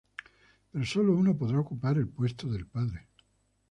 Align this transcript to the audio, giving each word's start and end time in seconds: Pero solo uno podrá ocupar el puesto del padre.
Pero 0.71 0.83
solo 0.83 1.15
uno 1.15 1.37
podrá 1.37 1.59
ocupar 1.59 1.95
el 1.99 2.07
puesto 2.07 2.47
del 2.47 2.65
padre. 2.65 3.05